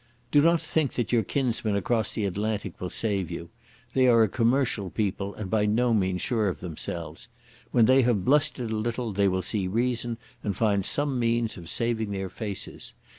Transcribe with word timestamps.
Do 0.31 0.41
not 0.41 0.59
think 0.59 0.93
that 0.93 1.11
your 1.11 1.21
kinsmen 1.21 1.75
across 1.75 2.11
the 2.11 2.25
Atlantic 2.25 2.81
will 2.81 2.89
save 2.89 3.29
you. 3.29 3.51
They 3.93 4.07
are 4.07 4.23
a 4.23 4.27
commercial 4.27 4.89
people 4.89 5.35
and 5.35 5.47
by 5.47 5.67
no 5.67 5.93
means 5.93 6.23
sure 6.23 6.47
of 6.49 6.59
themselves. 6.59 7.27
When 7.69 7.85
they 7.85 8.01
have 8.01 8.25
blustered 8.25 8.71
a 8.71 8.75
little 8.75 9.13
they 9.13 9.27
will 9.27 9.43
see 9.43 9.67
reason 9.67 10.17
and 10.43 10.57
find 10.57 10.83
some 10.87 11.19
means 11.19 11.55
of 11.55 11.69
saving 11.69 12.09
their 12.09 12.29
faces. 12.29 12.95